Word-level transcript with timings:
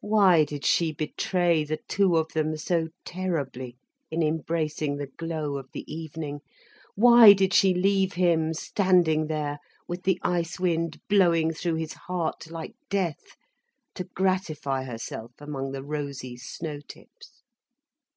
Why 0.00 0.42
did 0.42 0.64
she 0.64 0.90
betray 0.90 1.62
the 1.62 1.78
two 1.86 2.16
of 2.16 2.32
them 2.32 2.56
so 2.56 2.88
terribly, 3.04 3.76
in 4.10 4.20
embracing 4.20 4.96
the 4.96 5.06
glow 5.06 5.58
of 5.58 5.68
the 5.72 5.84
evening? 5.86 6.40
Why 6.96 7.34
did 7.34 7.54
she 7.54 7.72
leave 7.72 8.14
him 8.14 8.52
standing 8.52 9.28
there, 9.28 9.60
with 9.86 10.02
the 10.02 10.18
ice 10.24 10.58
wind 10.58 10.98
blowing 11.08 11.52
through 11.54 11.76
his 11.76 11.92
heart, 11.92 12.50
like 12.50 12.74
death, 12.88 13.22
to 13.94 14.02
gratify 14.02 14.82
herself 14.82 15.34
among 15.38 15.70
the 15.70 15.84
rosy 15.84 16.36
snow 16.36 16.80
tips? 16.80 17.44